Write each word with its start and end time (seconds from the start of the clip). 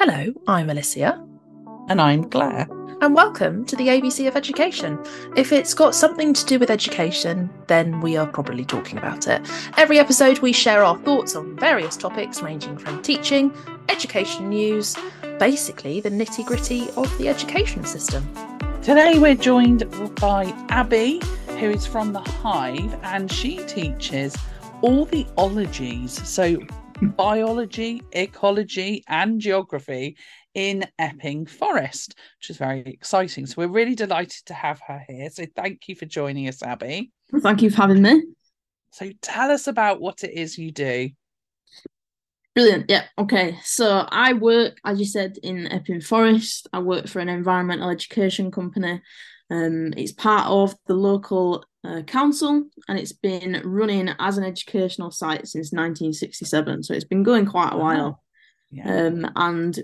Hello, 0.00 0.32
I'm 0.46 0.68
Allicia. 0.68 1.26
And 1.88 2.00
I'm 2.00 2.30
Claire. 2.30 2.68
And 3.00 3.16
welcome 3.16 3.64
to 3.64 3.74
the 3.74 3.88
ABC 3.88 4.28
of 4.28 4.36
Education. 4.36 4.96
If 5.34 5.50
it's 5.50 5.74
got 5.74 5.92
something 5.92 6.32
to 6.34 6.46
do 6.46 6.60
with 6.60 6.70
education, 6.70 7.50
then 7.66 8.00
we 8.00 8.16
are 8.16 8.28
probably 8.28 8.64
talking 8.64 8.96
about 8.96 9.26
it. 9.26 9.42
Every 9.76 9.98
episode, 9.98 10.38
we 10.38 10.52
share 10.52 10.84
our 10.84 10.96
thoughts 10.98 11.34
on 11.34 11.56
various 11.56 11.96
topics 11.96 12.42
ranging 12.42 12.78
from 12.78 13.02
teaching, 13.02 13.52
education 13.88 14.48
news, 14.50 14.96
basically 15.40 16.00
the 16.00 16.10
nitty 16.10 16.46
gritty 16.46 16.90
of 16.90 17.18
the 17.18 17.28
education 17.28 17.84
system. 17.84 18.22
Today, 18.82 19.18
we're 19.18 19.34
joined 19.34 19.82
by 20.20 20.44
Abi, 20.70 21.20
who 21.58 21.70
is 21.70 21.88
from 21.88 22.12
the 22.12 22.20
Hive, 22.20 22.96
and 23.02 23.32
she 23.32 23.56
teaches 23.64 24.36
all 24.80 25.06
the 25.06 25.26
ologies. 25.36 26.24
So, 26.24 26.56
biology, 27.02 28.02
ecology, 28.12 29.04
and 29.08 29.40
geography 29.40 30.16
in 30.54 30.84
Epping 30.98 31.46
Forest, 31.46 32.14
which 32.40 32.50
is 32.50 32.56
very 32.56 32.80
exciting. 32.80 33.46
So 33.46 33.54
we're 33.58 33.68
really 33.68 33.94
delighted 33.94 34.46
to 34.46 34.54
have 34.54 34.80
her 34.86 35.02
here. 35.06 35.30
So 35.30 35.44
thank 35.54 35.88
you 35.88 35.94
for 35.94 36.06
joining 36.06 36.48
us, 36.48 36.62
Abi. 36.62 37.12
Thank 37.40 37.62
you 37.62 37.70
for 37.70 37.76
having 37.76 38.02
me. 38.02 38.24
So 38.90 39.10
tell 39.22 39.50
us 39.50 39.66
about 39.66 40.00
what 40.00 40.24
it 40.24 40.32
is 40.32 40.58
you 40.58 40.72
do. 40.72 41.10
Brilliant. 42.54 42.86
Yeah. 42.88 43.04
Okay. 43.16 43.58
So 43.62 44.04
I 44.08 44.32
work, 44.32 44.78
as 44.84 44.98
you 44.98 45.06
said, 45.06 45.38
in 45.42 45.70
Epping 45.70 46.00
Forest. 46.00 46.68
I 46.72 46.80
work 46.80 47.06
for 47.06 47.20
an 47.20 47.28
environmental 47.28 47.90
education 47.90 48.50
company. 48.50 49.00
Um, 49.50 49.94
it's 49.96 50.12
part 50.12 50.48
of 50.48 50.74
the 50.86 50.94
local 50.94 51.64
uh, 51.84 52.02
council 52.02 52.64
and 52.88 52.98
it's 52.98 53.12
been 53.12 53.62
running 53.64 54.10
as 54.18 54.38
an 54.38 54.44
educational 54.44 55.10
site 55.10 55.46
since 55.46 55.72
1967. 55.72 56.82
So 56.82 56.94
it's 56.94 57.04
been 57.04 57.22
going 57.22 57.46
quite 57.46 57.72
a 57.72 57.78
while. 57.78 58.22
Yeah. 58.70 59.06
Um, 59.06 59.30
and 59.36 59.78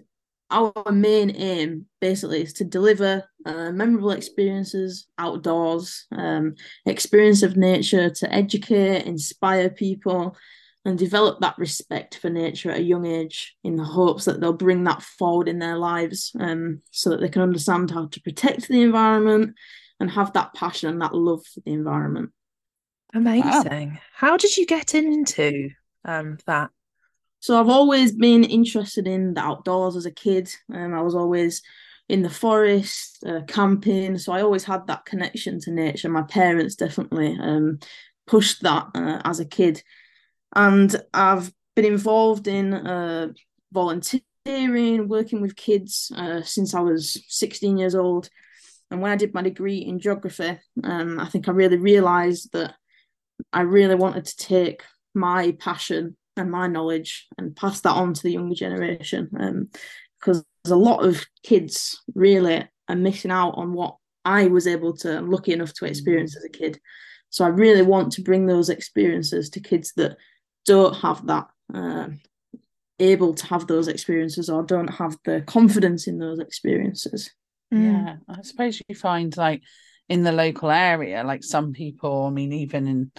our 0.51 0.73
main 0.93 1.35
aim 1.37 1.87
basically 2.01 2.43
is 2.43 2.53
to 2.55 2.65
deliver 2.65 3.25
uh, 3.47 3.73
memorable 3.73 4.11
experiences 4.11 5.07
outdoors, 5.19 6.07
um, 6.13 6.55
experience 6.87 7.43
of 7.43 7.57
nature 7.57 8.11
to 8.11 8.33
educate, 8.33 9.05
inspire 9.05 9.71
people, 9.71 10.37
and 10.85 10.99
develop 10.99 11.41
that 11.41 11.59
respect 11.59 12.19
for 12.19 12.29
nature 12.29 12.71
at 12.71 12.79
a 12.79 12.83
young 12.83 13.07
age 13.07 13.57
in 13.65 13.77
the 13.77 13.85
hopes 13.85 14.27
that 14.27 14.41
they'll 14.41 14.53
bring 14.53 14.85
that 14.85 15.03
forward 15.03 15.49
in 15.49 15.59
their 15.59 15.79
lives 15.79 16.33
um, 16.39 16.83
so 16.91 17.11
that 17.11 17.21
they 17.21 17.29
can 17.29 17.43
understand 17.43 17.91
how 17.91 18.07
to 18.07 18.21
protect 18.21 18.69
the 18.69 18.83
environment 18.83 19.55
and 20.01 20.11
have 20.11 20.33
that 20.33 20.55
passion 20.55 20.89
and 20.91 21.01
that 21.03 21.15
love 21.15 21.45
for 21.47 21.61
the 21.61 21.73
environment. 21.73 22.31
Amazing. 23.15 23.91
Wow. 23.91 23.99
How 24.13 24.37
did 24.37 24.57
you 24.57 24.67
get 24.67 24.95
into 24.95 25.71
um, 26.05 26.39
that? 26.47 26.71
So 27.41 27.61
I've 27.61 27.69
always 27.69 28.13
been 28.13 28.43
interested 28.43 29.07
in 29.07 29.35
the 29.35 29.41
outdoors 29.41 29.97
as 29.97 30.07
a 30.07 30.11
kid. 30.11 30.51
Um, 30.73 30.95
I 30.95 31.03
was 31.03 31.15
always 31.15 31.63
in 32.09 32.23
the 32.23 32.31
forest, 32.31 33.23
uh, 33.27 33.41
camping. 33.47 34.19
So 34.19 34.33
I 34.33 34.43
always 34.43 34.65
had 34.65 34.87
that 34.87 35.05
connection 35.05 35.61
to 35.61 35.71
nature. 35.71 36.09
My 36.09 36.23
parents 36.23 36.75
definitely 36.75 37.37
um, 37.41 37.79
pushed 38.27 38.63
that 38.63 38.89
uh, 38.95 39.21
as 39.25 39.41
a 39.41 39.45
kid. 39.45 39.83
And 40.55 40.95
I've 41.13 41.53
been 41.77 41.85
involved 41.85 42.47
in 42.47 42.75
uh, 42.75 43.29
volunteering, 43.73 45.09
working 45.09 45.41
with 45.41 45.57
kids 45.57 46.13
uh, 46.17 46.43
since 46.43 46.75
I 46.75 46.81
was 46.81 47.23
16 47.29 47.79
years 47.79 47.95
old. 47.95 48.29
And 48.91 49.01
when 49.01 49.13
I 49.13 49.17
did 49.17 49.35
my 49.35 49.43
degree 49.43 49.79
in 49.79 49.99
geography, 49.99 50.59
um, 50.83 51.19
I 51.19 51.29
think 51.29 51.49
I 51.49 51.53
really 51.53 51.79
realised 51.79 52.53
that 52.53 52.75
I 53.53 53.63
really 53.63 53.95
wanted 53.95 54.25
to 54.27 54.37
take 54.37 54.83
my 55.15 55.57
passion 55.59 56.17
and 56.37 56.51
my 56.51 56.67
knowledge 56.67 57.27
and 57.39 57.57
pass 57.57 57.81
that 57.81 57.91
on 57.91 58.15
to 58.15 58.23
the 58.23 58.33
younger 58.33 58.55
generation. 58.55 59.31
Um, 59.39 59.69
because 60.19 60.45
a 60.67 60.75
lot 60.75 61.05
of 61.05 61.25
kids 61.43 62.03
really 62.15 62.67
are 62.89 62.97
missing 62.97 63.31
out 63.31 63.53
on 63.57 63.75
what 63.75 63.97
I 64.25 64.47
was 64.47 64.67
able 64.67 64.97
to, 64.99 65.19
I'm 65.19 65.31
lucky 65.31 65.53
enough 65.53 65.75
to 65.75 65.85
experience 65.85 66.37
as 66.37 66.45
a 66.45 66.49
kid. 66.49 66.81
So 67.31 67.45
I 67.45 67.49
really 67.49 67.83
want 67.83 68.13
to 68.13 68.23
bring 68.23 68.47
those 68.47 68.71
experiences 68.71 69.51
to 69.51 69.61
kids 69.61 69.93
that 69.97 70.17
don't 70.65 70.95
have 70.97 71.27
that, 71.27 71.49
uh, 71.75 72.09
able 73.01 73.35
to 73.35 73.47
have 73.47 73.67
those 73.67 73.89
experiences 73.89 74.49
or 74.49 74.63
don't 74.63 74.89
have 74.89 75.17
the 75.25 75.43
confidence 75.43 76.07
in 76.07 76.19
those 76.19 76.39
experiences. 76.39 77.31
Mm. 77.73 78.07
Yeah, 78.07 78.17
I 78.29 78.43
suppose 78.43 78.81
you 78.89 78.95
find 78.95 79.37
like 79.37 79.63
in 80.09 80.23
the 80.23 80.33
local 80.33 80.71
area, 80.71 81.25
like 81.25 81.43
some 81.43 81.73
people, 81.73 82.27
I 82.27 82.31
mean, 82.31 82.53
even 82.53 82.87
in 82.87 83.13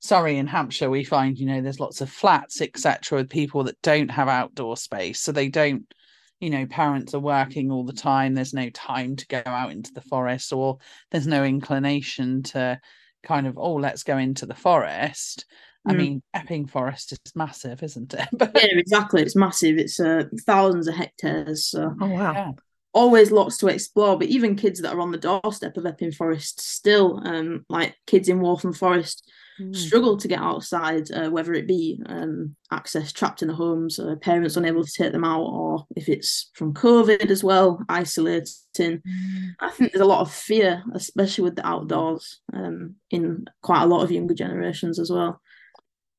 sorry, 0.00 0.36
in 0.36 0.46
Hampshire, 0.46 0.90
we 0.90 1.04
find, 1.04 1.38
you 1.38 1.46
know, 1.46 1.60
there's 1.60 1.80
lots 1.80 2.00
of 2.00 2.10
flats, 2.10 2.60
etc., 2.60 3.18
with 3.18 3.30
people 3.30 3.64
that 3.64 3.80
don't 3.82 4.10
have 4.10 4.28
outdoor 4.28 4.76
space. 4.76 5.20
So 5.20 5.32
they 5.32 5.48
don't, 5.48 5.92
you 6.40 6.50
know, 6.50 6.66
parents 6.66 7.14
are 7.14 7.20
working 7.20 7.70
all 7.70 7.84
the 7.84 7.92
time. 7.92 8.34
There's 8.34 8.54
no 8.54 8.70
time 8.70 9.16
to 9.16 9.26
go 9.26 9.42
out 9.44 9.72
into 9.72 9.92
the 9.92 10.00
forest, 10.00 10.52
or 10.52 10.78
there's 11.10 11.26
no 11.26 11.44
inclination 11.44 12.42
to 12.44 12.80
kind 13.22 13.46
of, 13.46 13.58
oh, 13.58 13.74
let's 13.74 14.04
go 14.04 14.18
into 14.18 14.46
the 14.46 14.54
forest. 14.54 15.46
I 15.86 15.94
mm. 15.94 15.96
mean, 15.96 16.22
Epping 16.34 16.66
Forest 16.66 17.12
is 17.12 17.20
massive, 17.34 17.82
isn't 17.82 18.14
it? 18.14 18.28
yeah, 18.40 18.78
exactly. 18.78 19.22
It's 19.22 19.36
massive. 19.36 19.78
It's 19.78 19.98
uh, 19.98 20.24
thousands 20.46 20.86
of 20.86 20.94
hectares. 20.94 21.70
So. 21.70 21.94
Oh 22.00 22.08
wow! 22.08 22.54
Always 22.92 23.30
lots 23.30 23.58
to 23.58 23.68
explore. 23.68 24.18
But 24.18 24.28
even 24.28 24.56
kids 24.56 24.80
that 24.80 24.94
are 24.94 25.00
on 25.00 25.12
the 25.12 25.18
doorstep 25.18 25.76
of 25.76 25.86
Epping 25.86 26.12
Forest, 26.12 26.60
still, 26.60 27.20
um, 27.24 27.64
like 27.68 27.96
kids 28.06 28.28
in 28.28 28.40
Waltham 28.40 28.72
Forest, 28.72 29.30
mm. 29.60 29.74
struggle 29.74 30.16
to 30.16 30.28
get 30.28 30.40
outside, 30.40 31.10
uh, 31.10 31.30
whether 31.30 31.52
it 31.54 31.66
be 31.66 32.00
um, 32.06 32.56
access 32.70 33.12
trapped 33.12 33.42
in 33.42 33.48
the 33.48 33.54
homes, 33.54 33.98
uh, 33.98 34.16
parents 34.20 34.56
unable 34.56 34.84
to 34.84 34.92
take 34.92 35.12
them 35.12 35.24
out, 35.24 35.42
or 35.42 35.86
if 35.96 36.08
it's 36.08 36.50
from 36.54 36.74
COVID 36.74 37.30
as 37.30 37.44
well, 37.44 37.82
isolating. 37.88 38.52
Mm. 38.78 39.50
I 39.60 39.70
think 39.70 39.92
there's 39.92 40.02
a 40.02 40.06
lot 40.06 40.20
of 40.20 40.32
fear, 40.32 40.82
especially 40.94 41.44
with 41.44 41.56
the 41.56 41.66
outdoors, 41.66 42.40
um, 42.52 42.96
in 43.10 43.44
quite 43.62 43.82
a 43.82 43.86
lot 43.86 44.02
of 44.02 44.10
younger 44.10 44.34
generations 44.34 44.98
as 44.98 45.10
well. 45.10 45.40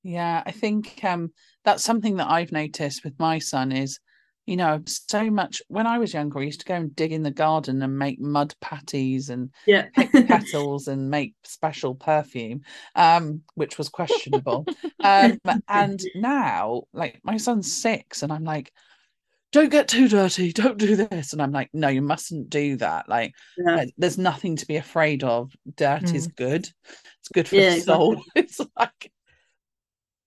Yeah, 0.03 0.43
I 0.45 0.51
think 0.51 1.03
um, 1.03 1.31
that's 1.65 1.83
something 1.83 2.17
that 2.17 2.29
I've 2.29 2.51
noticed 2.51 3.03
with 3.03 3.19
my 3.19 3.39
son 3.39 3.71
is 3.71 3.99
you 4.45 4.57
know, 4.57 4.81
so 4.85 5.29
much. 5.29 5.61
When 5.67 5.85
I 5.85 5.99
was 5.99 6.13
younger, 6.13 6.39
I 6.39 6.43
used 6.43 6.61
to 6.61 6.65
go 6.65 6.75
and 6.75 6.95
dig 6.95 7.11
in 7.11 7.23
the 7.23 7.31
garden 7.31 7.81
and 7.81 7.97
make 7.97 8.19
mud 8.19 8.53
patties 8.61 9.29
and 9.29 9.51
yeah. 9.67 9.87
pick 9.95 10.11
petals 10.11 10.87
and 10.89 11.09
make 11.09 11.35
special 11.43 11.95
perfume, 11.95 12.61
um, 12.95 13.41
which 13.55 13.77
was 13.77 13.89
questionable. 13.89 14.65
um, 15.03 15.39
and 15.67 15.99
now, 16.15 16.83
like, 16.93 17.19
my 17.23 17.37
son's 17.37 17.71
six, 17.71 18.23
and 18.23 18.31
I'm 18.31 18.43
like, 18.43 18.71
don't 19.51 19.71
get 19.71 19.87
too 19.87 20.07
dirty 20.07 20.53
don't 20.53 20.77
do 20.77 20.95
this 20.95 21.33
and 21.33 21.41
i'm 21.41 21.51
like 21.51 21.69
no 21.73 21.87
you 21.87 22.01
mustn't 22.01 22.49
do 22.49 22.75
that 22.77 23.09
like 23.09 23.33
yeah. 23.57 23.85
there's 23.97 24.17
nothing 24.17 24.55
to 24.55 24.67
be 24.67 24.75
afraid 24.75 25.23
of 25.23 25.51
dirt 25.75 26.03
mm. 26.03 26.13
is 26.13 26.27
good 26.27 26.67
it's 27.19 27.29
good 27.33 27.47
for 27.47 27.55
yeah, 27.55 27.75
the 27.75 27.81
soul 27.81 28.13
exactly. 28.13 28.41
it's 28.43 28.59
like 28.77 29.11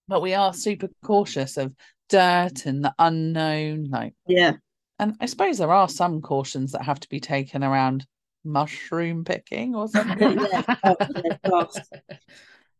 but 0.09 0.23
we 0.23 0.35
are 0.35 0.53
super 0.53 0.89
cautious 1.05 1.57
of 1.57 1.75
dirt 2.13 2.67
and 2.67 2.85
the 2.85 2.95
unknown 2.99 3.89
like 3.91 4.15
yeah. 4.27 4.53
and 4.99 5.15
i 5.21 5.27
suppose 5.27 5.57
there 5.57 5.73
are 5.73 5.89
some 5.89 6.21
cautions 6.21 6.73
that 6.73 6.83
have 6.83 7.01
to 7.01 7.09
be 7.09 7.21
taken 7.21 7.65
around 7.65 8.07
mushroom 8.45 9.25
picking 9.25 9.75
or 9.75 9.89
something. 9.89 10.39
yeah, 10.39 11.65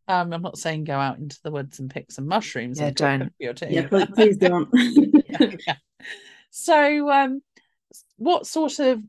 um 0.07 0.31
i'm 0.31 0.41
not 0.41 0.57
saying 0.57 0.83
go 0.83 0.99
out 0.99 1.17
into 1.17 1.39
the 1.43 1.51
woods 1.51 1.79
and 1.79 1.89
pick 1.89 2.11
some 2.11 2.27
mushrooms 2.27 2.79
yeah 2.79 2.91
don't. 2.91 3.33
yeah 3.39 3.87
please 4.13 4.37
don't. 4.37 4.69
Yeah, 4.73 5.51
yeah. 5.67 5.75
so 6.51 7.09
um 7.09 7.41
what 8.17 8.45
sort 8.45 8.79
of 8.79 9.01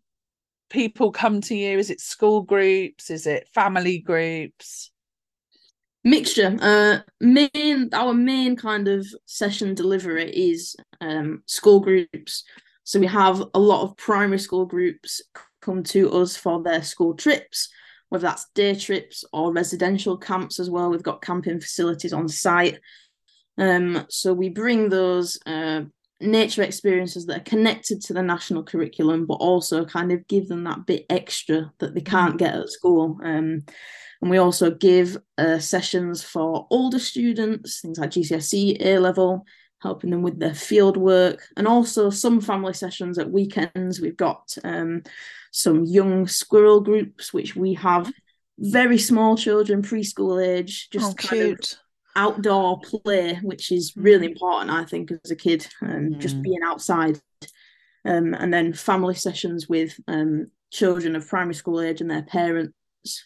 people 0.71 1.13
come 1.13 1.41
to 1.43 1.55
you? 1.55 1.79
Is 1.79 1.91
it 1.91 2.01
school 2.01 2.43
groups? 2.43 3.11
Is 3.11 3.27
it 3.27 3.49
family 3.55 3.99
groups 3.99 4.91
mixture. 6.05 6.57
Uh 6.61 6.99
main 7.21 7.89
our 7.93 8.15
main 8.15 8.57
kind 8.57 8.89
of 8.89 9.07
session 9.27 9.75
delivery 9.75 10.31
is 10.31 10.77
um 11.01 11.43
school 11.47 11.81
groups. 11.81 12.45
So 12.85 13.01
we 13.01 13.07
have 13.07 13.43
a 13.55 13.59
lot 13.59 13.83
of 13.83 13.97
primary 13.97 14.39
school 14.39 14.67
groups 14.67 15.23
come 15.63 15.83
to 15.83 16.13
us 16.13 16.37
for 16.37 16.63
their 16.63 16.83
school 16.83 17.15
trips 17.15 17.69
whether 18.11 18.29
that's 18.29 18.47
day 18.55 18.75
trips 18.75 19.25
or 19.33 19.53
residential 19.53 20.17
camps 20.17 20.61
as 20.61 20.71
well. 20.71 20.89
We've 20.91 21.03
got 21.03 21.23
camping 21.23 21.59
facilities 21.61 22.13
on 22.13 22.29
site. 22.29 22.79
Um 23.59 24.07
so 24.11 24.33
we 24.35 24.51
bring 24.51 24.89
those 24.89 25.39
uh 25.47 25.83
nature 26.21 26.63
experiences 26.63 27.27
that 27.27 27.41
are 27.41 27.51
connected 27.51 28.01
to 28.03 28.13
the 28.15 28.23
national 28.23 28.63
curriculum 28.63 29.27
but 29.27 29.35
also 29.35 29.85
kind 29.85 30.13
of 30.13 30.27
give 30.29 30.49
them 30.49 30.65
that 30.65 30.87
bit 30.87 31.05
extra 31.11 31.73
that 31.81 31.95
they 31.95 32.01
can't 32.01 32.39
get 32.39 32.55
at 32.55 32.69
school. 32.71 33.19
Um 33.25 33.65
and 34.25 34.31
we 34.31 34.39
also 34.39 34.71
give 34.71 35.19
uh, 35.37 35.59
sessions 35.59 36.23
for 36.23 36.67
older 36.71 36.99
students, 36.99 37.83
things 37.83 37.99
like 37.99 38.13
GCSE, 38.13 38.79
A 38.81 38.99
level, 38.99 39.45
helping 39.83 40.09
them 40.09 40.23
with 40.23 40.39
their 40.39 40.55
field 40.55 40.97
work, 40.97 41.43
and 41.59 41.69
also 41.69 42.09
some 42.09 42.41
family 42.41 42.73
sessions 42.73 43.19
at 43.19 43.31
weekends. 43.31 44.01
We've 44.01 44.17
got 44.17 44.57
um, 44.65 45.03
some 45.53 45.85
young 45.85 46.27
squirrel 46.27 46.81
groups, 46.81 47.35
which 47.35 47.55
we 47.55 47.75
have 47.75 48.11
very 48.59 48.97
small 48.97 49.37
children, 49.37 49.83
preschool 49.83 50.43
age, 50.43 50.89
just 50.89 51.11
oh, 51.11 51.15
cute. 51.29 51.79
outdoor 52.17 52.81
play, 52.81 53.35
which 53.43 53.71
is 53.71 53.93
really 53.95 54.29
mm. 54.29 54.31
important, 54.31 54.71
I 54.71 54.87
think, 54.87 55.11
as 55.23 55.31
a 55.31 55.37
kid, 55.37 55.67
and 55.83 56.15
um, 56.15 56.19
mm. 56.19 56.19
just 56.19 56.41
being 56.41 56.63
outside. 56.65 57.21
um, 58.07 58.33
and 58.33 58.55
then 58.55 58.73
family 58.73 59.17
sessions 59.17 59.69
with 59.69 60.01
um, 60.09 60.51
children 60.73 61.15
of 61.15 61.29
primary 61.29 61.53
school 61.53 61.83
age 61.83 62.01
and 62.01 62.11
their 62.11 62.23
parents, 62.23 62.73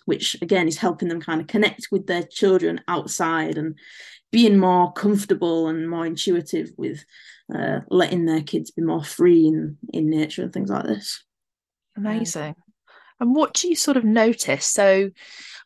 which 0.05 0.37
again 0.43 0.69
is 0.69 0.79
helping 0.79 1.09
them 1.09 1.21
kind 1.21 1.41
of 1.41 1.47
connect 1.47 1.89
with 1.91 2.07
their 2.07 2.23
children 2.23 2.81
outside 2.89 3.59
and 3.59 3.79
being 4.31 4.59
more 4.59 4.93
comfortable 4.93 5.69
and 5.69 5.89
more 5.89 6.05
intuitive 6.05 6.71
with 6.77 7.05
uh, 7.55 7.81
letting 7.89 8.27
their 8.27 8.43
kids 8.43 8.71
be 8.71 8.83
more 8.83 9.05
free 9.05 9.47
in 9.47 9.79
in 9.93 10.11
nature 10.11 10.43
and 10.43 10.53
things 10.53 10.71
like 10.71 10.85
this. 10.85 11.25
Amazing. 11.97 12.55
And 13.21 13.35
what 13.35 13.55
do 13.55 13.69
you 13.69 13.75
sort 13.75 13.97
of 13.97 14.05
notice? 14.05 14.67
So, 14.67 15.11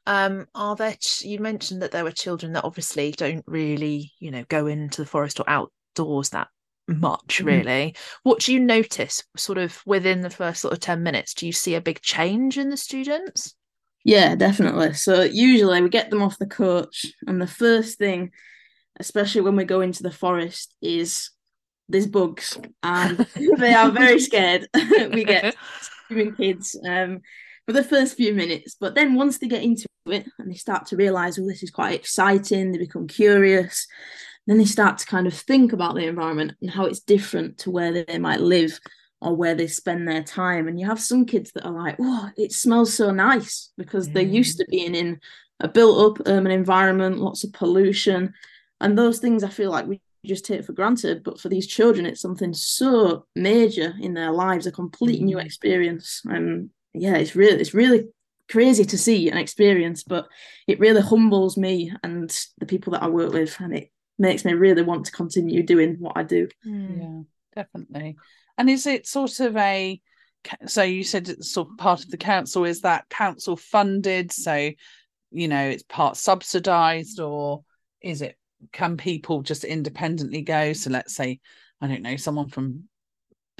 um, 0.06 0.46
are 0.54 0.76
there? 0.76 0.94
Ch- 0.98 1.22
you 1.22 1.38
mentioned 1.38 1.82
that 1.82 1.90
there 1.90 2.04
were 2.04 2.12
children 2.12 2.52
that 2.54 2.64
obviously 2.64 3.12
don't 3.12 3.44
really, 3.46 4.12
you 4.18 4.30
know, 4.30 4.44
go 4.48 4.66
into 4.66 5.02
the 5.02 5.06
forest 5.06 5.38
or 5.38 5.44
outdoors 5.48 6.30
that 6.30 6.48
much. 6.88 7.40
Mhm. 7.40 7.44
Really, 7.44 7.96
what 8.22 8.40
do 8.40 8.52
you 8.52 8.60
notice? 8.60 9.22
Sort 9.36 9.58
of 9.58 9.82
within 9.84 10.20
the 10.22 10.30
first 10.30 10.60
sort 10.60 10.72
of 10.72 10.80
ten 10.80 11.02
minutes, 11.02 11.34
do 11.34 11.46
you 11.46 11.52
see 11.52 11.74
a 11.74 11.80
big 11.80 12.00
change 12.00 12.58
in 12.58 12.70
the 12.70 12.76
students? 12.76 13.54
Yeah, 14.04 14.34
definitely. 14.34 14.94
So 14.94 15.22
usually 15.22 15.80
we 15.80 15.88
get 15.88 16.10
them 16.10 16.22
off 16.22 16.38
the 16.38 16.46
coach, 16.46 17.06
and 17.26 17.40
the 17.40 17.46
first 17.46 17.98
thing, 17.98 18.32
especially 18.98 19.42
when 19.42 19.56
we 19.56 19.64
go 19.64 19.80
into 19.80 20.02
the 20.02 20.10
forest, 20.10 20.74
is 20.82 21.30
there's 21.88 22.06
bugs, 22.06 22.58
and 22.82 23.18
they 23.58 23.74
are 23.74 23.90
very 23.90 24.18
scared. 24.18 24.68
we 24.74 25.24
get 25.24 25.54
screaming 25.80 26.34
kids 26.34 26.76
um, 26.86 27.20
for 27.66 27.72
the 27.72 27.84
first 27.84 28.16
few 28.16 28.34
minutes, 28.34 28.76
but 28.78 28.94
then 28.94 29.14
once 29.14 29.38
they 29.38 29.46
get 29.46 29.62
into 29.62 29.86
it 30.06 30.26
and 30.38 30.50
they 30.50 30.56
start 30.56 30.86
to 30.86 30.96
realize, 30.96 31.38
oh, 31.38 31.46
this 31.46 31.62
is 31.62 31.70
quite 31.70 31.94
exciting, 31.94 32.72
they 32.72 32.78
become 32.78 33.06
curious. 33.06 33.86
Then 34.48 34.58
they 34.58 34.64
start 34.64 34.98
to 34.98 35.06
kind 35.06 35.28
of 35.28 35.34
think 35.34 35.72
about 35.72 35.94
the 35.94 36.04
environment 36.06 36.54
and 36.60 36.68
how 36.68 36.86
it's 36.86 36.98
different 36.98 37.58
to 37.58 37.70
where 37.70 38.04
they 38.04 38.18
might 38.18 38.40
live 38.40 38.80
or 39.22 39.34
where 39.36 39.54
they 39.54 39.66
spend 39.66 40.06
their 40.06 40.22
time. 40.22 40.68
And 40.68 40.78
you 40.78 40.86
have 40.86 41.00
some 41.00 41.24
kids 41.24 41.52
that 41.52 41.64
are 41.64 41.72
like, 41.72 41.96
oh, 42.00 42.30
it 42.36 42.52
smells 42.52 42.92
so 42.94 43.10
nice 43.10 43.72
because 43.76 44.10
they're 44.10 44.22
used 44.22 44.58
to 44.58 44.66
being 44.68 44.94
in 44.94 45.20
a 45.60 45.68
built 45.68 46.20
up 46.20 46.26
urban 46.26 46.50
environment, 46.50 47.18
lots 47.18 47.44
of 47.44 47.52
pollution. 47.52 48.34
And 48.80 48.98
those 48.98 49.20
things 49.20 49.44
I 49.44 49.48
feel 49.48 49.70
like 49.70 49.86
we 49.86 50.00
just 50.26 50.44
take 50.44 50.64
for 50.64 50.72
granted. 50.72 51.22
But 51.22 51.40
for 51.40 51.48
these 51.48 51.66
children, 51.66 52.04
it's 52.06 52.20
something 52.20 52.52
so 52.52 53.26
major 53.36 53.94
in 54.00 54.14
their 54.14 54.32
lives, 54.32 54.66
a 54.66 54.72
complete 54.72 55.22
new 55.22 55.36
Mm. 55.36 55.44
experience. 55.44 56.22
And 56.24 56.70
yeah, 56.94 57.16
it's 57.16 57.36
really, 57.36 57.60
it's 57.60 57.74
really 57.74 58.08
crazy 58.50 58.84
to 58.84 58.98
see 58.98 59.30
and 59.30 59.38
experience, 59.38 60.02
but 60.02 60.28
it 60.66 60.80
really 60.80 61.00
humbles 61.00 61.56
me 61.56 61.92
and 62.02 62.28
the 62.58 62.66
people 62.66 62.92
that 62.92 63.02
I 63.02 63.08
work 63.08 63.32
with. 63.32 63.56
And 63.60 63.74
it 63.74 63.90
makes 64.18 64.44
me 64.44 64.52
really 64.52 64.82
want 64.82 65.06
to 65.06 65.12
continue 65.12 65.62
doing 65.62 65.96
what 65.98 66.16
I 66.16 66.22
do. 66.22 66.48
Hmm. 66.64 67.00
Yeah, 67.00 67.20
definitely. 67.54 68.16
And 68.62 68.70
is 68.70 68.86
it 68.86 69.08
sort 69.08 69.40
of 69.40 69.56
a 69.56 70.00
so 70.66 70.84
you 70.84 71.02
said 71.02 71.28
it's 71.28 71.50
sort 71.50 71.68
of 71.68 71.78
part 71.78 72.04
of 72.04 72.12
the 72.12 72.16
council, 72.16 72.64
is 72.64 72.82
that 72.82 73.08
council 73.08 73.56
funded? 73.56 74.30
So, 74.30 74.70
you 75.32 75.48
know, 75.48 75.68
it's 75.68 75.82
part 75.82 76.16
subsidized, 76.16 77.18
or 77.18 77.64
is 78.00 78.22
it 78.22 78.38
can 78.70 78.96
people 78.96 79.42
just 79.42 79.64
independently 79.64 80.42
go? 80.42 80.74
So 80.74 80.90
let's 80.90 81.12
say, 81.12 81.40
I 81.80 81.88
don't 81.88 82.02
know, 82.02 82.14
someone 82.14 82.50
from 82.50 82.84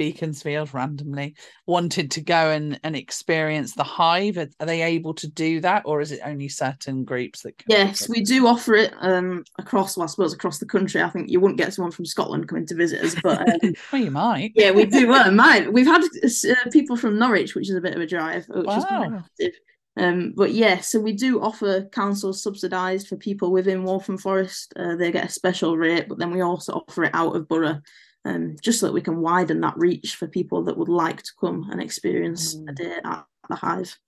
Beaconsfield 0.02 0.74
randomly 0.74 1.36
wanted 1.66 2.10
to 2.10 2.20
go 2.20 2.50
and, 2.50 2.80
and 2.82 2.96
experience 2.96 3.74
the 3.74 3.84
hive. 3.84 4.36
Are, 4.36 4.48
are 4.58 4.66
they 4.66 4.82
able 4.82 5.14
to 5.14 5.28
do 5.28 5.60
that, 5.60 5.82
or 5.84 6.00
is 6.00 6.10
it 6.10 6.18
only 6.24 6.48
certain 6.48 7.04
groups 7.04 7.42
that 7.42 7.56
can 7.56 7.66
Yes, 7.68 8.08
we 8.08 8.22
do 8.22 8.48
offer 8.48 8.74
it 8.74 8.92
um, 9.00 9.44
across, 9.58 9.96
well, 9.96 10.02
I 10.04 10.08
suppose 10.08 10.34
across 10.34 10.58
the 10.58 10.66
country. 10.66 11.00
I 11.00 11.08
think 11.10 11.30
you 11.30 11.38
wouldn't 11.38 11.58
get 11.58 11.72
someone 11.72 11.92
from 11.92 12.04
Scotland 12.04 12.48
coming 12.48 12.66
to 12.66 12.74
visit 12.74 13.04
us, 13.04 13.14
but 13.22 13.42
um, 13.42 13.74
Well, 13.92 14.02
you 14.02 14.10
might. 14.10 14.52
yeah, 14.56 14.72
we 14.72 14.86
do. 14.86 15.06
Well, 15.06 15.30
might. 15.30 15.72
We've 15.72 15.86
had 15.86 16.02
uh, 16.02 16.70
people 16.72 16.96
from 16.96 17.16
Norwich, 17.16 17.54
which 17.54 17.70
is 17.70 17.76
a 17.76 17.80
bit 17.80 17.94
of 17.94 18.00
a 18.00 18.06
drive, 18.06 18.44
which 18.48 18.68
is 18.68 18.84
quite 18.84 19.10
Wow. 19.12 19.18
active. 19.18 19.54
Um, 19.96 20.32
but 20.34 20.52
yeah, 20.52 20.80
so 20.80 20.98
we 20.98 21.12
do 21.12 21.40
offer 21.42 21.82
council 21.92 22.32
subsidised 22.32 23.08
for 23.08 23.16
people 23.16 23.52
within 23.52 23.84
Waltham 23.84 24.16
Forest. 24.18 24.72
Uh, 24.74 24.96
they 24.96 25.12
get 25.12 25.26
a 25.26 25.32
special 25.32 25.76
rate, 25.76 26.08
but 26.08 26.18
then 26.18 26.30
we 26.30 26.40
also 26.40 26.72
offer 26.88 27.04
it 27.04 27.14
out 27.14 27.36
of 27.36 27.46
borough, 27.46 27.80
um, 28.24 28.56
just 28.60 28.80
so 28.80 28.86
that 28.86 28.92
we 28.92 29.00
can 29.00 29.20
widen 29.20 29.60
that 29.60 29.76
reach 29.76 30.16
for 30.16 30.26
people 30.28 30.64
that 30.64 30.76
would 30.76 30.88
like 30.88 31.22
to 31.22 31.32
come 31.40 31.68
and 31.70 31.82
experience 31.82 32.60
a 32.68 32.72
Mm. 32.72 32.76
day 32.76 32.98
at 33.04 33.24
the 33.48 33.56
Hive. 33.56 33.98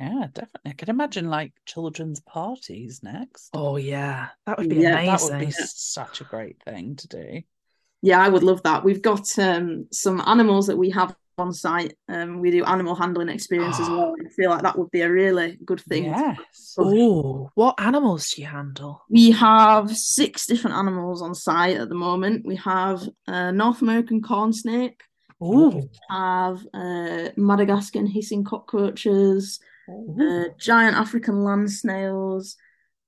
Yeah, 0.00 0.26
definitely. 0.32 0.70
I 0.70 0.74
could 0.74 0.88
imagine 0.88 1.28
like 1.28 1.52
children's 1.64 2.20
parties 2.20 3.00
next. 3.02 3.50
Oh 3.54 3.76
yeah, 3.76 4.30
that 4.46 4.58
would 4.58 4.68
be 4.68 4.80
Yeah, 4.80 4.96
that 4.96 5.22
would 5.22 5.32
amazing. 5.32 5.38
be 5.38 5.50
such 5.52 6.20
a 6.20 6.24
great 6.24 6.62
thing 6.64 6.96
to 6.96 7.08
do. 7.08 7.42
Yeah, 8.00 8.20
I 8.20 8.28
would 8.28 8.42
love 8.42 8.62
that. 8.64 8.82
We've 8.84 9.02
got 9.02 9.38
um, 9.38 9.86
some 9.92 10.20
animals 10.26 10.66
that 10.66 10.76
we 10.76 10.90
have 10.90 11.14
on 11.38 11.52
site. 11.52 11.94
Um, 12.08 12.40
we 12.40 12.50
do 12.50 12.64
animal 12.64 12.94
handling 12.94 13.28
experience 13.28 13.78
as 13.80 13.88
well. 13.90 14.14
I 14.20 14.28
feel 14.30 14.50
like 14.50 14.62
that 14.62 14.78
would 14.78 14.90
be 14.90 15.02
a 15.02 15.10
really 15.10 15.58
good 15.64 15.80
thing. 15.80 16.04
Yes. 16.04 16.74
Oh, 16.78 17.50
what 17.54 17.80
animals 17.80 18.30
do 18.30 18.42
you 18.42 18.48
handle? 18.48 19.02
We 19.08 19.30
have 19.32 19.96
six 19.96 20.46
different 20.46 20.76
animals 20.76 21.22
on 21.22 21.34
site 21.34 21.76
at 21.76 21.88
the 21.88 21.94
moment. 21.94 22.46
We 22.46 22.56
have 22.56 23.02
a 23.26 23.52
North 23.52 23.82
American 23.82 24.22
corn 24.22 24.52
snake, 24.52 25.02
Oh, 25.40 25.88
have 26.08 26.64
uh, 26.72 27.30
Madagascan 27.36 28.06
hissing 28.06 28.44
cockroaches, 28.44 29.58
uh, 29.90 30.44
giant 30.58 30.96
African 30.96 31.42
land 31.42 31.70
snails, 31.70 32.56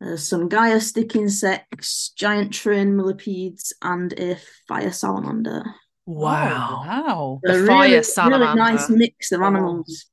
uh, 0.04 0.16
some 0.16 0.48
Gaia 0.48 0.80
stick 0.80 1.14
insects, 1.14 2.10
giant 2.16 2.52
train 2.52 2.96
millipedes, 2.96 3.72
and 3.82 4.12
a 4.18 4.36
fire 4.66 4.90
salamander. 4.90 5.64
Wow. 6.06 6.82
wow. 6.86 7.40
The 7.42 7.64
a 7.64 7.66
fire 7.66 7.88
really, 7.88 8.38
really 8.44 8.54
nice 8.54 8.88
mix 8.90 9.32
of 9.32 9.40
Oh. 9.40 9.44
animals. 9.46 10.06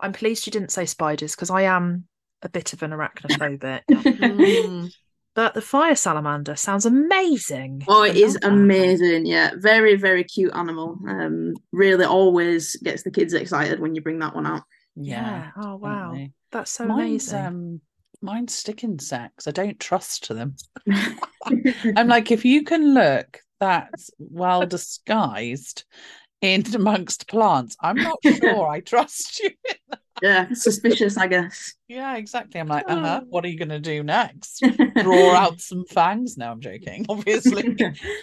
I'm 0.00 0.12
pleased 0.12 0.46
you 0.46 0.50
didn't 0.52 0.72
say 0.72 0.86
spiders 0.86 1.34
because 1.34 1.50
I 1.50 1.62
am 1.62 2.04
a 2.42 2.48
bit 2.48 2.72
of 2.72 2.82
an 2.82 2.90
arachnophobic. 2.92 3.82
Mm. 3.90 4.92
but 5.34 5.54
the 5.54 5.60
fire 5.62 5.94
salamander 5.94 6.56
sounds 6.56 6.86
amazing. 6.86 7.84
Oh, 7.88 8.02
it 8.02 8.16
is 8.16 8.38
amazing. 8.42 9.26
Yeah, 9.26 9.50
very, 9.56 9.96
very 9.96 10.24
cute 10.24 10.52
animal. 10.54 10.98
Um, 11.08 11.54
really 11.72 12.04
always 12.04 12.76
gets 12.76 13.02
the 13.02 13.10
kids 13.10 13.32
excited 13.34 13.78
when 13.80 13.94
you 13.94 14.00
bring 14.02 14.18
that 14.20 14.34
one 14.34 14.46
out. 14.46 14.62
Yeah. 14.96 15.22
Yeah. 15.22 15.50
Oh 15.56 15.76
wow, 15.76 16.08
definitely. 16.12 16.32
that's 16.50 16.70
so 16.72 16.86
Mine's 16.86 17.32
amazing. 17.32 17.46
um 17.46 17.80
mine's 18.22 18.54
stick 18.54 18.82
insects. 18.84 19.46
I 19.46 19.50
don't 19.52 19.78
trust 19.78 20.28
them. 20.28 20.56
I'm 21.96 22.08
like, 22.08 22.30
if 22.30 22.44
you 22.44 22.64
can 22.64 22.92
look 22.94 23.38
that 23.60 23.92
well 24.18 24.66
disguised 24.66 25.84
in 26.40 26.64
amongst 26.74 27.28
plants, 27.28 27.76
I'm 27.80 27.98
not 27.98 28.18
sure 28.22 28.68
I 28.68 28.80
trust 28.80 29.40
you. 29.40 29.50
yeah, 30.22 30.48
suspicious, 30.52 31.16
I 31.16 31.26
guess. 31.26 31.74
Yeah, 31.88 32.16
exactly. 32.16 32.60
I'm 32.60 32.68
like, 32.68 32.84
uh-huh. 32.88 33.20
Oh. 33.22 33.26
What 33.30 33.44
are 33.44 33.48
you 33.48 33.58
gonna 33.58 33.78
do 33.78 34.02
next? 34.02 34.64
Draw 35.02 35.34
out 35.34 35.60
some 35.60 35.84
fangs? 35.86 36.36
No, 36.36 36.50
I'm 36.50 36.60
joking, 36.60 37.06
obviously. 37.08 37.76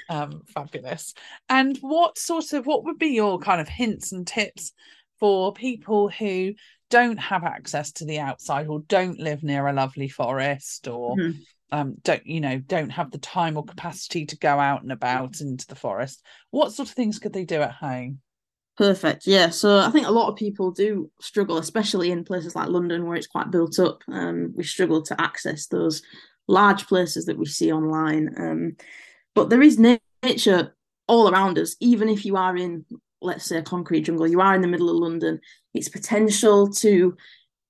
um, 0.10 0.42
fabulous. 0.48 1.14
And 1.50 1.78
what 1.82 2.18
sort 2.18 2.54
of 2.54 2.66
what 2.66 2.84
would 2.86 3.00
be 3.00 3.10
your 3.10 3.40
kind 3.40 3.62
of 3.62 3.68
hints 3.68 4.12
and 4.12 4.26
tips 4.26 4.74
for 5.20 5.52
people 5.54 6.10
who 6.10 6.54
don't 6.90 7.18
have 7.18 7.44
access 7.44 7.92
to 7.92 8.06
the 8.06 8.20
outside 8.20 8.68
or 8.68 8.80
don't 8.82 9.20
live 9.20 9.44
near 9.44 9.68
a 9.68 9.74
lovely 9.74 10.08
forest 10.08 10.88
or 10.88 11.16
Mhm. 11.18 11.44
Um, 11.72 11.96
don't 12.04 12.26
you 12.26 12.40
know 12.40 12.60
don't 12.60 12.90
have 12.90 13.12
the 13.12 13.18
time 13.18 13.58
or 13.58 13.64
capacity 13.64 14.26
to 14.26 14.38
go 14.38 14.60
out 14.60 14.84
and 14.84 14.92
about 14.92 15.42
into 15.42 15.68
the 15.68 15.76
forest 15.76 16.24
what 16.52 16.72
sort 16.72 16.88
of 16.88 16.96
things 16.96 17.20
could 17.20 17.34
they 17.34 17.46
do 17.46 17.62
at 17.62 17.72
home 17.72 18.20
Perfect. 18.78 19.26
Yeah. 19.26 19.50
So 19.50 19.80
I 19.80 19.90
think 19.90 20.06
a 20.06 20.12
lot 20.12 20.30
of 20.30 20.36
people 20.36 20.70
do 20.70 21.10
struggle, 21.20 21.58
especially 21.58 22.12
in 22.12 22.24
places 22.24 22.56
like 22.56 22.70
London 22.70 23.08
where 23.08 23.18
it's 23.18 23.26
quite 23.26 23.50
built 23.50 23.80
up. 23.80 24.04
Um, 24.08 24.54
we 24.56 24.64
struggle 24.64 25.02
to 25.02 25.20
access 25.20 25.66
those 25.66 26.04
large 26.48 26.86
places 26.86 27.26
that 27.26 27.40
we 27.40 27.48
see 27.48 27.72
online. 27.72 28.36
Um, 28.38 28.76
but 29.34 29.50
there 29.50 29.64
is 29.64 29.80
nature 29.80 30.76
all 31.08 31.28
around 31.30 31.58
us, 31.58 31.76
even 31.80 32.08
if 32.08 32.24
you 32.24 32.38
are 32.38 32.56
in, 32.56 32.86
let's 33.20 33.46
say, 33.46 33.58
a 33.58 33.64
concrete 33.64 34.02
jungle, 34.02 34.28
you 34.28 34.42
are 34.42 34.54
in 34.54 34.62
the 34.62 34.68
middle 34.68 34.92
of 34.92 34.98
London. 34.98 35.40
It's 35.74 35.90
potential 35.90 36.72
to 36.74 37.18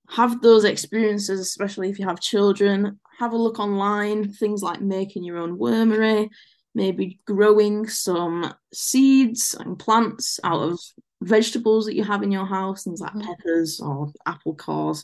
have 0.09 0.41
those 0.41 0.63
experiences, 0.63 1.39
especially 1.39 1.89
if 1.89 1.99
you 1.99 2.07
have 2.07 2.19
children. 2.19 2.99
Have 3.19 3.33
a 3.33 3.37
look 3.37 3.59
online, 3.59 4.31
things 4.31 4.61
like 4.61 4.81
making 4.81 5.23
your 5.23 5.37
own 5.37 5.57
wormery, 5.57 6.29
maybe 6.75 7.19
growing 7.25 7.87
some 7.87 8.53
seeds 8.73 9.55
and 9.59 9.77
plants 9.79 10.39
out 10.43 10.61
of 10.61 10.79
vegetables 11.21 11.85
that 11.85 11.95
you 11.95 12.03
have 12.03 12.21
in 12.23 12.31
your 12.31 12.45
house, 12.45 12.83
things 12.83 13.01
like 13.01 13.13
Mhm. 13.13 13.23
peppers 13.23 13.79
or 13.79 14.11
apple 14.25 14.55
cores. 14.55 15.03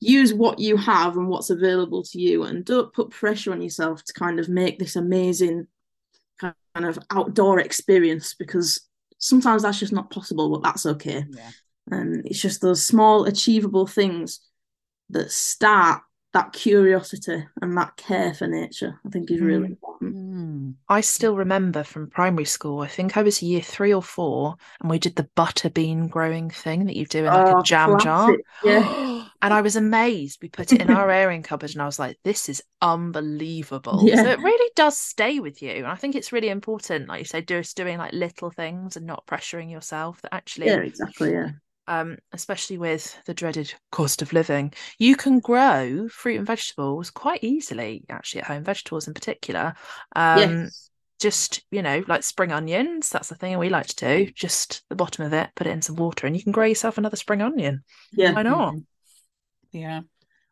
Use 0.00 0.34
what 0.34 0.58
you 0.58 0.76
have 0.76 1.16
and 1.16 1.28
what's 1.28 1.50
available 1.50 2.02
to 2.02 2.20
you, 2.20 2.42
and 2.44 2.64
don't 2.64 2.92
put 2.92 3.10
pressure 3.10 3.52
on 3.52 3.62
yourself 3.62 4.04
to 4.04 4.12
kind 4.12 4.38
of 4.38 4.48
make 4.48 4.78
this 4.78 4.96
amazing 4.96 5.66
kind 6.38 6.54
of 6.84 6.98
outdoor 7.10 7.60
experience 7.60 8.34
because 8.34 8.80
sometimes 9.18 9.62
that's 9.62 9.78
just 9.78 9.92
not 9.92 10.10
possible, 10.10 10.50
but 10.50 10.62
that's 10.62 10.86
okay. 10.86 11.24
yeah 11.28 11.50
And 11.90 12.26
it's 12.26 12.40
just 12.40 12.60
those 12.60 12.84
small, 12.84 13.24
achievable 13.24 13.86
things 13.86 14.40
that 15.10 15.30
start 15.30 16.02
that 16.32 16.52
curiosity 16.52 17.44
and 17.62 17.76
that 17.76 17.96
care 17.96 18.34
for 18.34 18.46
nature, 18.48 19.00
I 19.06 19.10
think 19.10 19.30
is 19.30 19.40
really 19.40 19.66
Mm. 19.66 19.70
important. 19.70 20.16
Mm. 20.16 20.74
I 20.88 21.00
still 21.00 21.36
remember 21.36 21.82
from 21.84 22.10
primary 22.10 22.44
school, 22.44 22.80
I 22.80 22.88
think 22.88 23.16
I 23.16 23.22
was 23.22 23.42
year 23.42 23.60
three 23.62 23.94
or 23.94 24.02
four, 24.02 24.56
and 24.80 24.90
we 24.90 24.98
did 24.98 25.16
the 25.16 25.28
butter 25.34 25.70
bean 25.70 26.08
growing 26.08 26.50
thing 26.50 26.86
that 26.86 26.96
you 26.96 27.06
do 27.06 27.24
in 27.24 27.32
like 27.32 27.46
Oh, 27.46 27.60
a 27.60 27.62
jam 27.62 27.96
jar. 27.98 28.34
Yeah. 28.64 29.24
And 29.42 29.52
I 29.52 29.60
was 29.60 29.76
amazed. 29.76 30.38
We 30.42 30.48
put 30.48 30.72
it 30.72 30.80
in 30.80 30.90
our 30.90 31.10
airing 31.10 31.42
cupboard, 31.42 31.72
and 31.74 31.82
I 31.82 31.86
was 31.86 31.98
like, 31.98 32.18
this 32.24 32.48
is 32.48 32.62
unbelievable. 32.80 34.04
Yeah. 34.08 34.22
So 34.22 34.30
it 34.30 34.40
really 34.40 34.70
does 34.74 34.98
stay 34.98 35.38
with 35.38 35.62
you. 35.62 35.70
And 35.70 35.86
I 35.86 35.96
think 35.96 36.14
it's 36.16 36.32
really 36.32 36.48
important, 36.48 37.08
like 37.08 37.20
you 37.20 37.24
say, 37.26 37.42
just 37.42 37.76
doing 37.76 37.98
like 37.98 38.12
little 38.12 38.50
things 38.50 38.96
and 38.96 39.06
not 39.06 39.26
pressuring 39.26 39.70
yourself 39.70 40.22
that 40.22 40.34
actually 40.34 40.66
Yeah, 40.68 40.78
exactly. 40.78 41.32
Yeah. 41.32 41.50
Um, 41.86 42.16
especially 42.32 42.78
with 42.78 43.16
the 43.26 43.34
dreaded 43.34 43.72
cost 43.92 44.22
of 44.22 44.32
living, 44.32 44.72
you 44.98 45.16
can 45.16 45.40
grow 45.40 46.08
fruit 46.08 46.38
and 46.38 46.46
vegetables 46.46 47.10
quite 47.10 47.44
easily, 47.44 48.04
actually, 48.08 48.42
at 48.42 48.46
home, 48.46 48.64
vegetables 48.64 49.08
in 49.08 49.14
particular. 49.14 49.74
Um, 50.16 50.38
yes. 50.38 50.90
Just, 51.20 51.62
you 51.70 51.80
know, 51.80 52.04
like 52.08 52.22
spring 52.22 52.52
onions, 52.52 53.08
that's 53.08 53.28
the 53.28 53.34
thing 53.34 53.56
we 53.58 53.68
like 53.68 53.86
to 53.86 53.96
do. 53.96 54.30
Just 54.32 54.82
the 54.88 54.96
bottom 54.96 55.24
of 55.24 55.32
it, 55.32 55.50
put 55.54 55.66
it 55.66 55.70
in 55.70 55.80
some 55.80 55.96
water, 55.96 56.26
and 56.26 56.36
you 56.36 56.42
can 56.42 56.52
grow 56.52 56.66
yourself 56.66 56.98
another 56.98 57.16
spring 57.16 57.40
onion. 57.40 57.82
Yeah. 58.12 58.32
Why 58.32 58.42
not? 58.42 58.74
Yeah. 59.72 60.00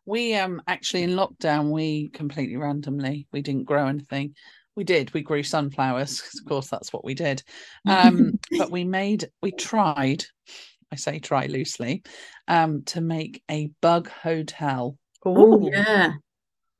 We 0.04 0.34
um 0.34 0.62
actually 0.66 1.04
in 1.04 1.10
lockdown 1.10 1.70
we 1.70 2.08
completely 2.08 2.56
randomly 2.56 3.28
we 3.32 3.42
didn't 3.42 3.64
grow 3.64 3.86
anything. 3.86 4.34
We 4.74 4.84
did. 4.84 5.12
We 5.12 5.22
grew 5.22 5.42
sunflowers. 5.42 6.22
Of 6.40 6.48
course, 6.48 6.68
that's 6.68 6.92
what 6.92 7.04
we 7.04 7.14
did. 7.14 7.42
Um, 7.86 8.38
but 8.58 8.70
we 8.70 8.84
made 8.84 9.28
we 9.42 9.52
tried. 9.52 10.24
I 10.92 10.96
say 10.96 11.18
try 11.18 11.46
loosely, 11.46 12.02
um, 12.46 12.82
to 12.84 13.00
make 13.00 13.42
a 13.50 13.70
bug 13.80 14.08
hotel. 14.08 14.99
Oh 15.25 15.70
yeah. 15.72 16.12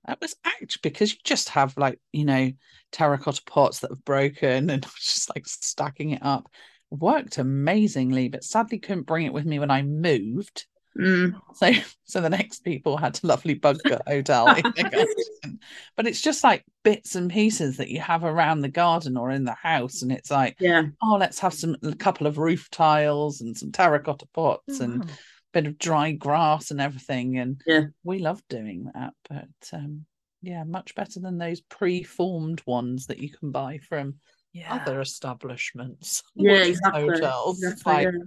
That 0.07 0.21
was 0.21 0.37
actually 0.45 0.81
because 0.83 1.12
you 1.12 1.19
just 1.25 1.49
have 1.50 1.76
like 1.78 1.99
you 2.12 2.25
know 2.25 2.52
terracotta 2.90 3.42
pots 3.47 3.81
that 3.81 3.90
have 3.90 4.04
broken 4.04 4.69
and 4.69 4.83
just 5.00 5.35
like 5.35 5.47
stacking 5.47 6.11
it 6.11 6.23
up. 6.23 6.50
Worked 6.90 7.38
amazingly, 7.38 8.28
but 8.28 8.45
sadly 8.45 8.78
couldn't 8.78 9.07
bring 9.07 9.25
it 9.25 9.33
with 9.33 9.47
me 9.47 9.59
when 9.59 9.71
I 9.71 9.81
moved. 9.81 10.66
Mm. 10.99 11.41
So, 11.55 11.71
so 12.05 12.21
the 12.21 12.31
next 12.31 12.65
people 12.65 12.97
had 12.97 13.21
a 13.23 13.27
lovely 13.27 13.55
bug 13.55 13.79
gut 13.87 14.03
hotel. 14.07 14.49
in 14.49 14.63
their 14.75 14.91
garden. 14.91 15.61
but 15.97 16.07
it's 16.07 16.21
just 16.21 16.43
like 16.43 16.65
bits 16.83 17.15
and 17.15 17.31
pieces 17.31 17.77
that 17.77 17.89
you 17.91 18.01
have 18.01 18.25
around 18.25 18.61
the 18.63 18.69
garden 18.69 19.17
or 19.17 19.31
in 19.31 19.45
the 19.45 19.55
house, 19.55 20.03
and 20.03 20.11
it's 20.11 20.31
like, 20.31 20.57
Yeah. 20.59 20.85
oh, 21.03 21.17
let's 21.21 21.39
have 21.41 21.55
some 21.55 21.77
a 21.83 21.95
couple 21.95 22.27
of 22.27 22.39
roof 22.39 22.69
tiles 22.71 23.41
and 23.43 23.57
some 23.57 23.71
terracotta 23.71 24.27
pots 24.35 24.81
and 24.81 25.03
Oh. 25.05 25.07
a 25.07 25.17
bit 25.53 25.67
of 25.67 25.79
dry 25.79 26.13
grass 26.13 26.71
and 26.71 26.81
everything. 26.81 27.39
And 27.39 27.61
Yeah. 27.67 27.85
we 28.03 28.19
love 28.19 28.43
doing 28.49 28.91
that. 28.95 29.13
But 29.29 29.49
um, 29.79 30.07
yeah, 30.41 30.65
much 30.65 30.95
better 30.95 31.21
than 31.21 31.39
those 31.39 31.61
pre-formed 31.61 32.63
ones 32.67 33.07
that 33.07 33.19
you 33.19 33.31
can 33.31 33.51
buy 33.53 33.79
from 33.89 34.17
Yeah. 34.53 34.75
other 34.75 35.01
establishments. 35.01 36.23
Yeah. 36.35 36.65
Exactly. 36.65 37.03
Hotels. 37.03 37.63
exactly 37.63 37.93
Like, 37.93 38.05
yeah. 38.07 38.19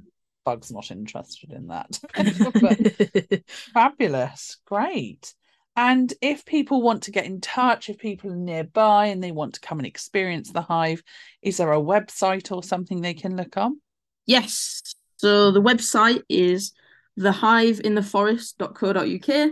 Bug's 0.46 0.72
not 0.72 0.92
interested 0.92 1.52
in 1.52 1.68
that. 1.68 2.00
Fabulous. 3.74 4.58
Great. 4.66 5.34
And 5.75 6.14
if 6.22 6.46
people 6.46 6.82
want 6.82 7.04
to 7.04 7.12
get 7.12 7.25
in 7.25 7.42
touch, 7.42 7.90
if 7.90 7.98
people 7.98 8.32
are 8.32 8.38
nearby 8.38 9.08
and 9.08 9.22
they 9.22 9.32
want 9.32 9.56
to 9.56 9.60
come 9.60 9.80
and 9.80 9.86
experience 9.86 10.50
the 10.52 10.62
hive, 10.62 11.04
is 11.42 11.58
there 11.58 11.74
a 11.74 11.82
website 11.82 12.50
or 12.52 12.64
something 12.64 13.02
they 13.02 13.14
can 13.14 13.36
look 13.36 13.58
on? 13.58 13.82
Yes. 14.25 14.96
So 15.18 15.52
the 15.52 15.62
website 15.62 16.22
is 16.30 16.72
thehiveintheforest.co.uk. 17.20 19.50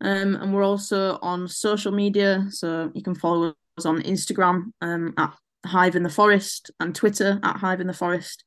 Um, 0.00 0.36
and 0.36 0.54
we're 0.54 0.64
also 0.64 1.18
on 1.20 1.48
social 1.48 1.92
media. 1.92 2.46
So 2.50 2.90
you 2.94 3.02
can 3.02 3.14
follow 3.14 3.52
us 3.76 3.84
on 3.84 4.00
Instagram 4.02 4.72
um, 4.80 5.12
at 5.18 5.34
Hive 5.68 5.96
in 5.96 6.02
the 6.02 6.10
Forest 6.10 6.70
and 6.80 6.94
Twitter 6.94 7.38
at 7.42 7.56
Hive 7.56 7.80
in 7.80 7.86
the 7.86 7.92
Forest. 7.92 8.44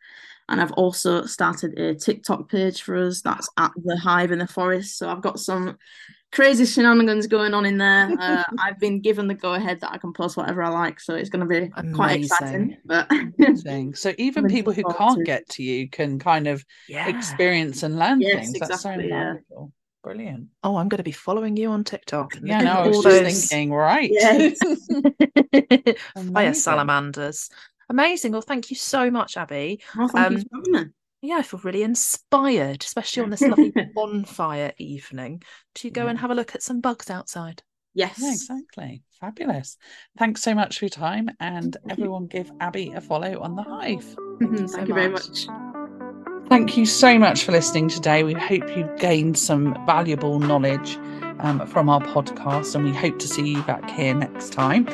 And 0.49 0.59
I've 0.59 0.73
also 0.73 1.25
started 1.25 1.79
a 1.79 1.95
TikTok 1.95 2.49
page 2.49 2.81
for 2.81 2.95
us 2.97 3.21
that's 3.21 3.49
at 3.57 3.71
the 3.83 3.97
Hive 3.97 4.31
in 4.31 4.39
the 4.39 4.47
Forest. 4.47 4.97
So 4.97 5.09
I've 5.09 5.21
got 5.21 5.39
some 5.39 5.77
crazy 6.31 6.65
shenanigans 6.65 7.27
going 7.27 7.53
on 7.53 7.65
in 7.65 7.77
there. 7.77 8.09
Uh, 8.21 8.43
I've 8.59 8.79
been 8.79 8.99
given 9.01 9.27
the 9.27 9.33
go 9.33 9.53
ahead 9.53 9.79
that 9.81 9.91
I 9.91 9.97
can 9.97 10.13
post 10.13 10.37
whatever 10.37 10.61
I 10.61 10.69
like. 10.69 10.99
So 10.99 11.15
it's 11.15 11.29
going 11.29 11.47
to 11.47 11.61
be 11.61 11.69
quite 11.93 12.21
exciting. 12.21 12.77
Amazing. 12.87 13.87
But 13.87 13.97
So 13.97 14.13
even 14.17 14.47
people 14.47 14.73
who 14.73 14.83
can't 14.83 15.19
to. 15.19 15.23
get 15.23 15.47
to 15.49 15.63
you 15.63 15.89
can 15.89 16.19
kind 16.19 16.47
of 16.47 16.63
yeah. 16.87 17.07
experience 17.07 17.83
and 17.83 17.97
learn 17.97 18.21
Yes, 18.21 18.51
things. 18.51 18.59
That's 18.59 18.81
so 18.81 18.89
exactly, 18.89 19.09
yeah. 19.09 19.33
valuable. 19.33 19.71
Brilliant. 20.03 20.47
Oh, 20.63 20.77
I'm 20.77 20.87
going 20.89 20.97
to 20.97 21.03
be 21.03 21.11
following 21.11 21.55
you 21.57 21.69
on 21.71 21.83
TikTok. 21.83 22.35
and 22.35 22.47
Yeah, 22.47 22.61
no, 22.61 22.71
at 22.71 22.77
I 22.79 22.87
was 22.87 22.97
all 22.97 23.03
just 23.03 23.23
those 23.23 23.49
thinking, 23.49 23.71
right. 23.73 24.09
Yes. 24.11 24.57
fire 26.33 26.53
salamanders. 26.53 27.49
Amazing. 27.89 28.31
Well, 28.31 28.41
thank 28.41 28.69
you 28.71 28.75
so 28.75 29.11
much, 29.11 29.37
Abi. 29.37 29.81
oh, 29.97 30.07
thank 30.07 30.31
you 30.31 30.45
Um, 30.55 30.63
for. 30.73 30.91
Yeah, 31.23 31.35
I 31.35 31.43
feel 31.43 31.59
really 31.63 31.83
inspired, 31.83 32.81
especially 32.83 33.21
on 33.23 33.29
this 33.29 33.41
lovely 33.41 33.71
bonfire 33.95 34.73
evening, 34.79 35.43
to 35.75 35.91
go 35.91 36.07
and 36.07 36.17
have 36.17 36.31
a 36.31 36.35
look 36.35 36.55
at 36.55 36.63
some 36.63 36.81
bugs 36.81 37.11
outside. 37.11 37.61
Yes. 37.93 38.17
Yeah, 38.19 38.31
exactly. 38.31 39.03
Fabulous. 39.19 39.77
Thanks 40.17 40.41
so 40.41 40.55
much 40.55 40.79
for 40.79 40.85
your 40.85 40.89
time. 40.89 41.29
And 41.39 41.77
everyone 41.89 42.25
give 42.25 42.51
Abi 42.59 42.91
a 42.93 43.01
follow 43.01 43.39
on 43.41 43.55
the 43.55 43.61
hive. 43.63 44.15
Thank 44.39 44.59
you 44.61 44.67
so 44.67 44.79
you 44.79 44.93
very 44.95 45.09
much. 45.09 45.47
much. 45.47 45.70
Thank 46.51 46.75
you 46.75 46.85
so 46.85 47.17
much 47.17 47.45
for 47.45 47.53
listening 47.53 47.87
today. 47.87 48.23
We 48.23 48.33
hope 48.33 48.75
you've 48.75 48.99
gained 48.99 49.39
some 49.39 49.73
valuable 49.85 50.37
knowledge 50.37 50.97
um, 51.39 51.65
from 51.65 51.87
our 51.87 52.01
podcast, 52.01 52.75
and 52.75 52.83
we 52.83 52.91
hope 52.91 53.19
to 53.19 53.27
see 53.29 53.53
you 53.53 53.61
back 53.61 53.89
here 53.89 54.13
next 54.13 54.51
time. 54.51 54.85